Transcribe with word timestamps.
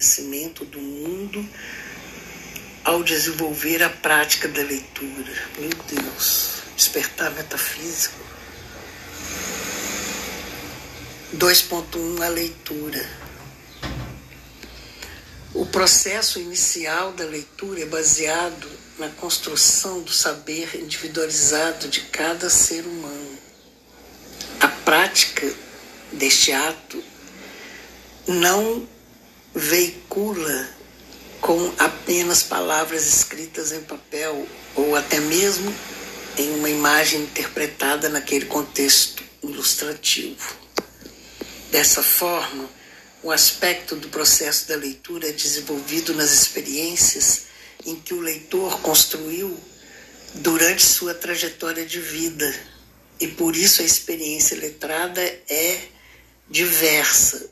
conhecimento 0.00 0.64
do 0.64 0.80
mundo 0.80 1.46
ao 2.82 3.04
desenvolver 3.04 3.82
a 3.82 3.90
prática 3.90 4.48
da 4.48 4.62
leitura. 4.62 5.30
Meu 5.58 5.68
Deus, 5.86 6.62
despertar 6.74 7.30
metafísico. 7.32 8.18
2.1 11.36 12.22
A 12.22 12.28
leitura. 12.28 13.06
O 15.52 15.66
processo 15.66 16.40
inicial 16.40 17.12
da 17.12 17.24
leitura 17.24 17.82
é 17.82 17.86
baseado 17.86 18.70
na 18.98 19.10
construção 19.10 20.00
do 20.00 20.12
saber 20.12 20.76
individualizado 20.76 21.88
de 21.88 22.00
cada 22.02 22.48
ser 22.48 22.86
humano. 22.86 23.38
A 24.60 24.68
prática 24.68 25.52
deste 26.12 26.52
ato 26.52 27.04
não 28.26 28.88
veicula 29.54 30.68
com 31.40 31.72
apenas 31.78 32.42
palavras 32.42 33.06
escritas 33.06 33.72
em 33.72 33.80
papel 33.80 34.46
ou 34.74 34.94
até 34.94 35.18
mesmo 35.18 35.74
em 36.36 36.54
uma 36.54 36.70
imagem 36.70 37.22
interpretada 37.22 38.08
naquele 38.08 38.46
contexto 38.46 39.22
ilustrativo. 39.42 40.56
Dessa 41.70 42.02
forma, 42.02 42.68
o 43.22 43.30
aspecto 43.30 43.96
do 43.96 44.08
processo 44.08 44.68
da 44.68 44.76
leitura 44.76 45.28
é 45.28 45.32
desenvolvido 45.32 46.14
nas 46.14 46.30
experiências 46.30 47.42
em 47.84 47.96
que 47.96 48.14
o 48.14 48.20
leitor 48.20 48.80
construiu 48.80 49.58
durante 50.34 50.84
sua 50.84 51.14
trajetória 51.14 51.84
de 51.84 52.00
vida, 52.00 52.54
e 53.18 53.26
por 53.26 53.56
isso 53.56 53.82
a 53.82 53.84
experiência 53.84 54.56
letrada 54.56 55.20
é 55.48 55.80
diversa 56.48 57.50